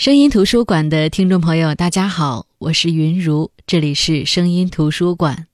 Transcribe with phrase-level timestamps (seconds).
[0.00, 5.46] 声音图书馆的听众朋友，大家好，我是云如，这里是声音图书馆。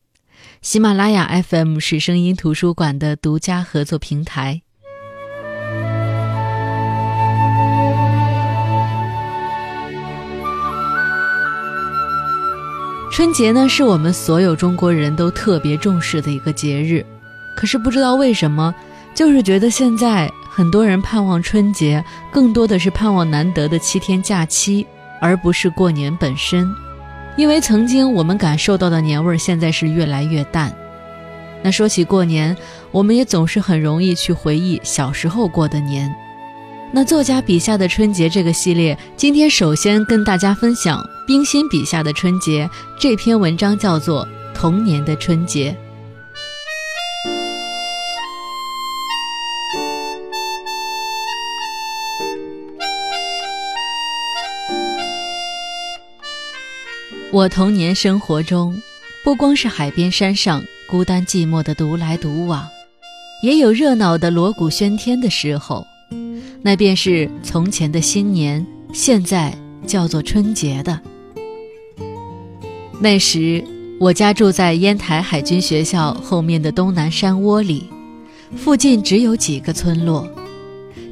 [0.62, 4.62] 喜马拉雅 FM 是声音图书馆的独家合作平台。
[13.10, 17.04] 春节呢，是我们所有中国人都特别重视的一个节日。
[17.56, 18.72] 可是不知道为什么，
[19.16, 20.30] 就是觉得现在。
[20.48, 24.86] 很多人盼望春节，更多的是盼望难得的七天假期，
[25.20, 26.66] 而不是过年本身。
[27.36, 30.74] 因为曾经我们感受到的年味儿，现在是越来越淡。
[31.62, 32.56] 那说起过年，
[32.90, 36.10] 我们也总是很容易去回忆小时候过的年。
[36.90, 42.66] 那作家笔下的春节这个系列，今天首先跟大家分享冰心笔下的春节
[42.98, 45.76] 这篇文章，叫做《童年的春节》。
[57.36, 58.74] 我童年生活中，
[59.22, 62.66] 不光是海边山上孤单寂寞的独来独往，
[63.42, 65.86] 也有热闹的锣鼓喧天的时候。
[66.62, 69.54] 那便是从前的新年，现在
[69.86, 70.98] 叫做春节的。
[73.02, 73.62] 那时，
[74.00, 77.84] 我家住在烟台海军学校后面的东南山窝里，
[78.56, 80.26] 附近只有几个村落。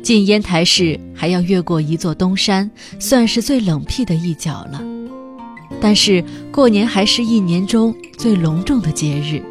[0.02, 4.80] 进烟台市还要越过一座东山，算是最冷僻的一角了。
[5.84, 9.42] 但是过年还是一年中最隆重的节日。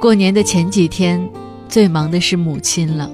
[0.00, 1.28] 过年的前几天，
[1.68, 3.10] 最忙的是母亲了，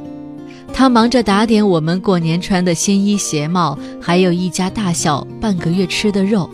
[0.70, 6.50] 她忙着打点我们过年穿的新衣鞋帽，还有一家大小半个月吃的肉。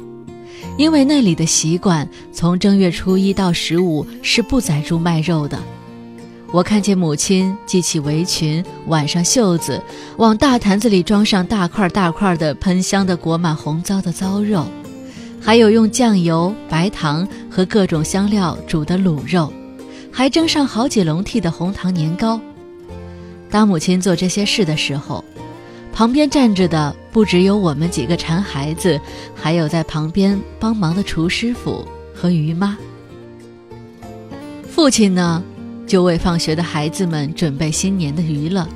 [0.79, 5.59] 因为那里的习惯，从正月初一到十五是不宰猪卖肉的。
[6.53, 9.83] 我看见母亲系起围裙，挽上袖子，
[10.19, 14.65] 往大坛子里装上大块大块的喷香的裹满红糟的糟肉。
[15.41, 19.53] 还有用酱油、白糖和各种香料煮的卤肉，
[20.13, 22.41] 还蒸上好几笼屉的红糖年糕。
[23.51, 25.25] 当母亲做这些事的时候，
[25.93, 29.01] 旁边站着的不只有我们几个馋孩子，
[29.35, 31.85] 还有在旁边帮忙的厨师傅
[32.15, 32.79] 和于妈。
[34.69, 35.43] 父亲呢，
[35.87, 38.67] 就为放学的孩子们准备新年的娱乐。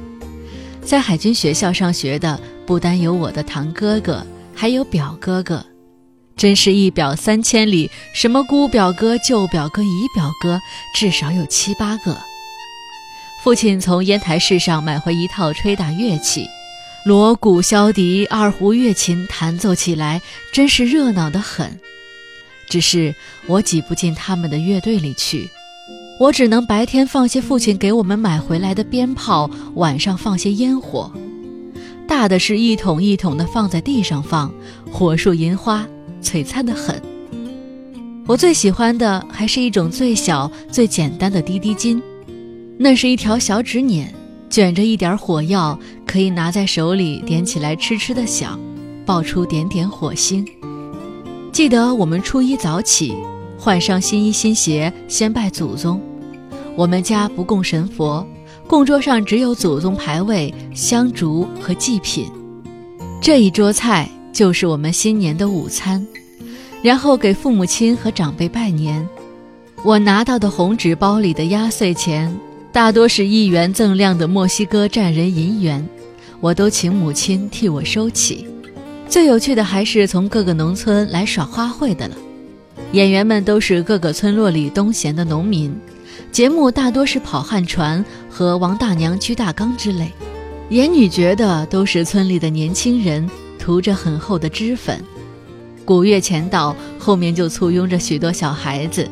[0.83, 5.65] 在海军学校上学的不单有我的堂哥哥，还有表哥哥。
[6.37, 10.61] 真是一表三千里，什么姑表哥、舅表哥、姨表哥，
[10.95, 12.19] 至少有七八个。
[13.43, 16.47] 父亲从烟台市上买回一套吹打乐器，
[17.05, 20.21] 锣鼓箫笛、二胡、乐琴弹奏起来，
[20.53, 21.79] 真是热闹得很。
[22.69, 23.15] 只是
[23.47, 25.49] 我挤不进他们的乐队里去，
[26.19, 31.13] 我只能白天放些父亲给我们买回来的鞭炮，晚上放些烟火。
[32.09, 34.53] 大的是一桶一桶的放在地上放，
[34.91, 35.87] 火树银花。
[36.25, 37.01] 璀璨的很。
[38.27, 42.03] 我最喜欢的还是一种最小、最简单的滴滴金，
[42.79, 44.11] 那是一条小纸捻，
[44.49, 48.59] 卷着一点火药，可以拿在手里点起来，哧哧的响，
[49.05, 50.43] 爆出点点火星。
[51.53, 53.15] 记得我们初一早起，
[53.59, 56.01] 换上新衣新鞋，先拜祖宗。
[56.77, 58.27] 我们家不供神佛，
[58.67, 62.27] 供桌上只有祖宗牌位、香烛和祭品。
[63.21, 64.09] 这一桌菜。
[64.35, 66.05] 就是我们新年的午餐，
[66.83, 69.09] 然后给父母亲和长辈拜年。
[69.85, 72.37] 我拿到的红纸包里的压岁钱，
[72.73, 75.89] 大多是一元锃亮的墨西哥战人银元，
[76.41, 78.45] 我都请母亲替我收起。
[79.09, 82.17] 最有趣的还是从各个农村来耍花卉的了，
[82.91, 85.73] 演员们都是各个村落里东闲的农民，
[86.33, 90.11] 节目大多是跑旱船和王大娘鞠大刚之类，
[90.71, 93.31] 演女角的都是村里的年轻人。
[93.65, 95.03] 涂着很厚的脂粉，
[95.87, 99.09] 古乐前到，后面就簇拥着许多小孩子。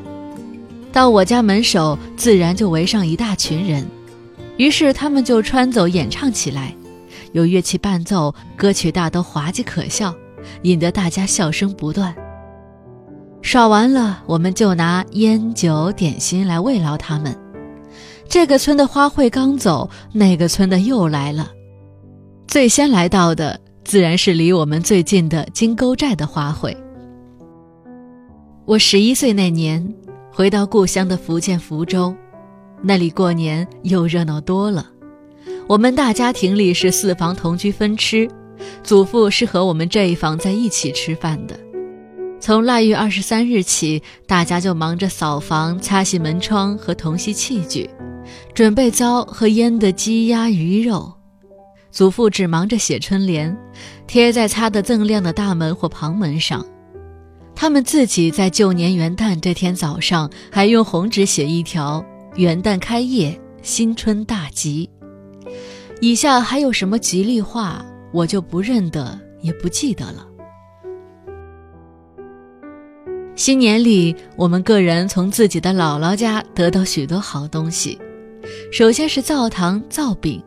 [0.93, 3.83] 到我家门首，自然就围上一大群人，
[4.59, 6.77] 于是他们就穿走演唱起来，
[7.33, 10.15] 有乐器伴奏，歌曲大都滑稽可笑，
[10.65, 12.15] 引得大家笑声不断。
[13.41, 17.35] 耍完了，我们就拿烟酒点心来慰劳他们。
[18.29, 21.51] 这个村的花卉刚走，那个村的又来了。
[22.47, 23.59] 最先来到的。
[23.93, 26.75] 自然是离我们最近的金沟寨的花卉。
[28.65, 29.87] 我十一岁那年，
[30.31, 32.17] 回到故乡的福建福州，
[32.81, 34.89] 那里过年又热闹多了。
[35.69, 38.27] 我们大家庭里是四房同居分吃，
[38.83, 41.55] 祖父是和我们这一房在一起吃饭的。
[42.41, 47.91] 从腊月二十三日起，大家就忙着扫房、擦洗门窗和同洗器具，
[48.55, 51.13] 准备糟和腌的鸡鸭鱼肉。
[51.93, 53.55] 祖父只忙着写春联，
[54.07, 56.65] 贴在擦得锃亮的大门或旁门上。
[57.55, 62.03] 他们自己在旧年元旦这天早上还用红纸写一条
[62.35, 64.89] “元旦开业，新春大吉”。
[66.01, 70.27] 以下还有什么吉利话，我就不认得，也不记得了。
[73.37, 77.99] 新年里，我们个人从自己的姥姥家得到许多好东西。
[78.73, 80.43] 首先是灶糖、灶饼，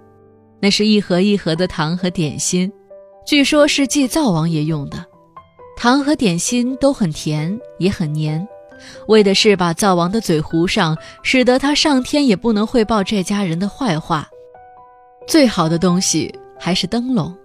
[0.59, 2.71] 那是一盒一盒的糖和点心，
[3.25, 5.05] 据说是祭灶王爷用的。
[5.77, 8.47] 糖和点心都很甜，也很黏，
[9.07, 14.27] 为的是把灶王的嘴糊上，使得他上天也不能汇报这家人的坏话。
[15.27, 17.35] 最好的东西还是灯笼，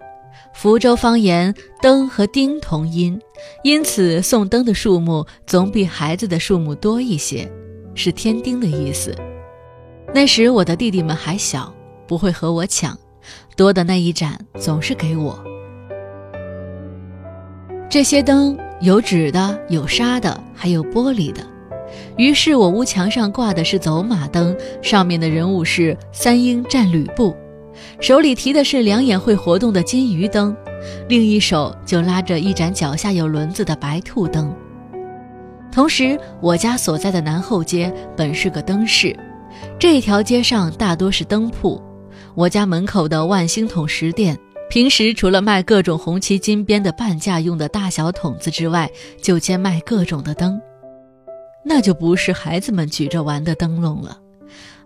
[0.55, 1.53] 福州方言
[1.83, 3.21] “灯”和“丁”同音，
[3.65, 7.51] 因此送灯的数目总比孩子的数目多一些，
[7.95, 9.15] 是添丁的意思。
[10.15, 11.73] 那时我的弟弟们还小，
[12.11, 12.99] 不会和我抢，
[13.55, 15.39] 多的那一盏总是给我。
[17.89, 21.41] 这些灯有纸的，有纱的，还有玻璃的。
[22.17, 27.33] 于是我屋墙上挂的是走马灯，上面的人物是三英战吕布。
[28.01, 30.57] 手里提的是两眼会活动的金鱼灯，
[31.09, 34.53] 另一手就拉着一盏脚下有轮子的白兔灯。
[35.71, 39.17] 同时，我家所在的南后街本是个灯市，
[39.79, 41.81] 这条街上大多是灯铺。
[42.35, 44.39] 我家门口的万兴筒石店，
[44.69, 48.91] 平时除了卖各种红旗金边的半价用的大小筒子之外，
[49.21, 50.61] 就兼卖各种的灯，
[51.65, 54.19] 那就不是孩子们举着玩的灯笼了。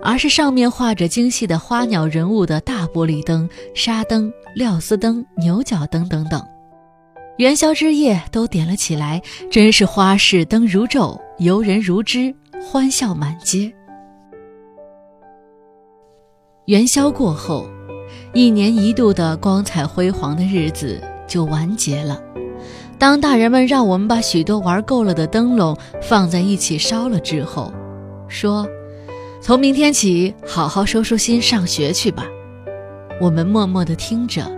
[0.01, 6.45] 而是上面画着精细的花鸟人物的大玻璃灯、纱灯、料丝灯、牛角灯等等，
[7.39, 13.73] 元宵之夜都点了起来，真是花市灯如昼，游人如织，欢笑满街。
[16.67, 17.69] 元宵过后，
[18.33, 22.19] 一年一度的光彩辉煌的日子就完结了。
[22.99, 27.71] 当大人们让我们把许多玩够了的灯笼放在一起烧了之后，
[28.29, 28.67] 说。
[29.43, 32.25] 从明天起，好好收收心，上学去吧。
[33.21, 34.51] 我们默默地听着，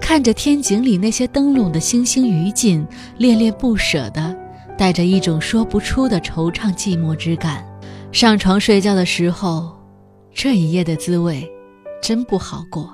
[0.00, 2.86] 看着天井里那些灯笼的星星余烬，
[3.18, 4.36] 恋恋不舍的，
[4.78, 7.66] 带着一种说不出的惆怅寂寞之感。
[8.12, 9.68] 上床睡觉的时候，
[10.42, 11.46] 这一夜的滋味，
[12.00, 12.88] 真不好过。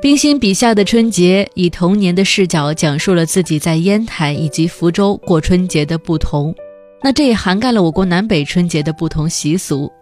[0.00, 6.54] 冰心笔下的春节，以童年的视角讲述了自己在烟台以及福州过春节的不同。
[7.02, 9.92] 那这也涵盖了我国南北春节的不同习俗。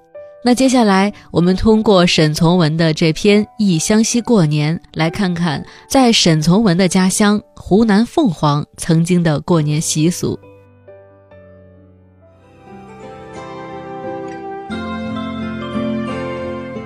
[0.45, 10.39] 那接下来，我们通过沈从文的这篇《忆湘西过年》，来看看在沈从文的家乡湖南凤凰曾经的过年习俗。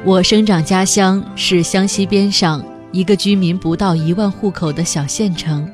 [0.04, 2.64] 我生长家乡是湘西边上。
[2.90, 5.66] 一个居民不到一万户口的小县城，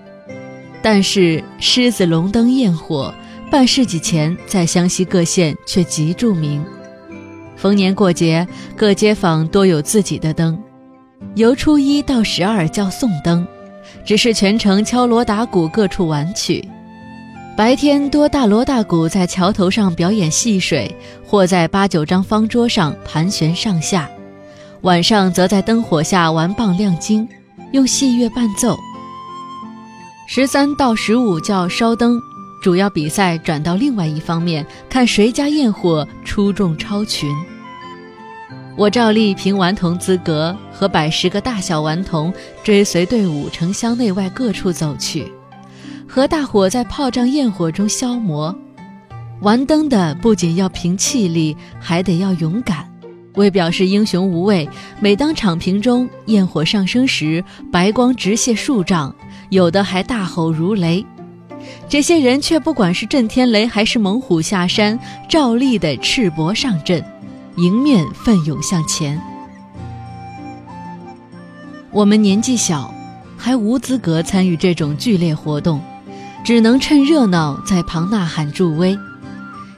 [0.80, 3.12] 但是狮子龙灯焰火，
[3.50, 6.64] 半世纪前在湘西各县却极著名。
[7.56, 8.46] 逢年过节，
[8.76, 10.56] 各街坊多有自己的灯，
[11.34, 13.44] 由初一到十二叫送灯，
[14.04, 16.64] 只是全程敲锣打鼓，各处玩曲。
[17.56, 20.94] 白天多大锣大鼓在桥头上表演戏水，
[21.26, 24.08] 或在八九张方桌上盘旋上下。
[24.82, 27.28] 晚上则在灯火下玩棒亮晶，
[27.73, 28.78] 用戏乐伴奏。
[30.28, 32.20] 十三到十五叫烧灯，
[32.62, 37.35] 主要比赛转到另外一方面，看谁家焰火出众超群。
[38.76, 42.32] 我照例凭顽童资格，和百十个大小顽童
[42.62, 45.32] 追随队伍，城乡内外各处走去，
[46.06, 48.54] 和大伙在炮仗焰火中消磨。
[49.40, 52.88] 玩灯的不仅要凭气力，还得要勇敢。
[53.38, 54.68] 为表示英雄无畏，
[55.00, 59.14] 每当场坪中焰火上升时，白光直泻数丈，
[59.49, 61.07] 有的还大吼如雷。
[61.88, 67.02] 这些人却不管是震天雷还是猛虎下山，照例的赤膊上阵，
[67.57, 69.21] 迎面奋勇向前。
[71.92, 72.92] 我们年纪小，
[73.37, 75.80] 还无资格参与这种剧烈活动，
[76.45, 78.99] 只能趁热闹在旁呐喊助威，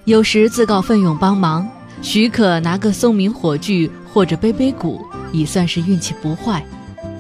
[0.07, 1.69] 有时自告奋勇帮忙。
[2.03, 6.65] 许可拿个松明火炬或者背背鼓，已算是运气不坏，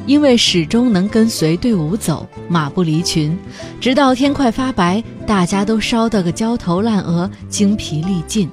[0.06, 3.36] 因为始终能跟随队伍走，马不离群，
[3.80, 8.48] 直到天快发白，大家都烧得个焦头烂额、精疲力尽。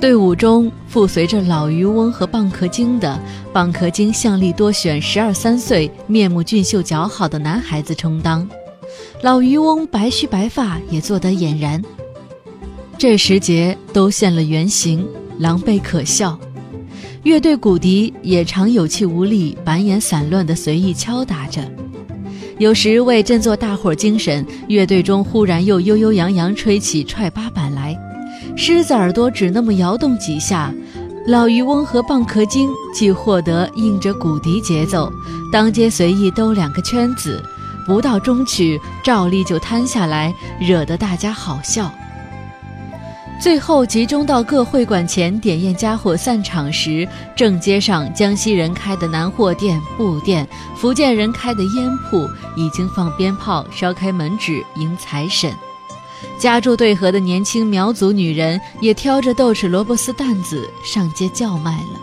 [0.00, 3.18] 队伍中附随着老渔翁和蚌壳精的，
[3.54, 8.46] 蚌壳精向力多选十二三岁、面目俊秀姣好的男孩子充当，
[9.22, 11.82] 老渔翁白须白发，也做得俨然。
[12.96, 15.06] 这时节都现了原形，
[15.38, 16.38] 狼狈可笑。
[17.22, 21.62] 乐队骨笛也常有气无力、板眼散乱地随意敲打着。
[22.58, 27.96] 有时为振作大伙精神，乐队中忽然又悠悠扬扬吹起踹八板来，
[28.56, 30.72] 狮子耳朵只那么摇动几下，
[31.26, 35.12] 老渔翁和蚌壳精即获得应着骨笛节奏，
[35.52, 37.42] 当街随意兜两个圈子，
[37.86, 41.92] 不到中曲照例就瘫下来，惹得大家好笑。
[43.40, 52.26] 最后集中到各会馆前点焰家伙散场时，正街上江西人开的南货店、布店，福建人开的烟铺
[52.56, 55.52] 已经放鞭炮、烧开门纸迎财神。
[56.38, 62.00] 家住对河的年轻苗族女人也挑着豆豉萝卜丝担子上街叫卖了。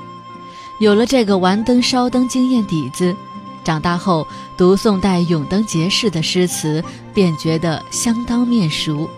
[0.80, 3.16] 有了这个玩灯烧灯经验底子，
[3.64, 6.84] 长大后读宋代永登节式的诗词，
[7.16, 9.10] 便觉得相当面熟。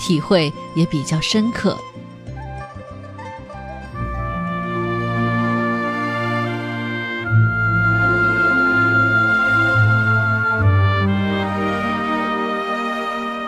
[0.00, 1.78] 体会也比较深刻。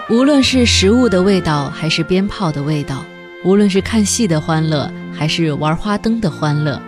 [0.08, 2.98] 无论是食物的味道，还是鞭炮的味道；
[3.44, 6.78] 无论是看戏的欢乐，还是玩花灯的欢乐，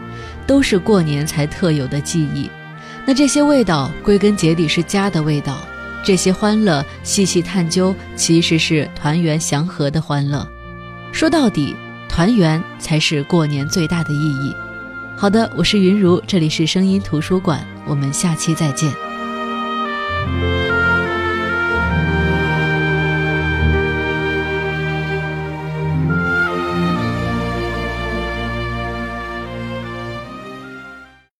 [0.46, 2.50] 都是过年才特有的记忆。
[3.06, 5.56] 那这些味道，归根结底是家的味道。
[6.04, 10.46] 这些欢乐，细细探究，其实是团圆祥和的欢乐。
[11.12, 11.74] 说到底，
[12.10, 14.54] 团圆才是过年最大的意义。
[15.16, 19.03] 好的，我是云如，这里是声音图书馆，我们下期再见。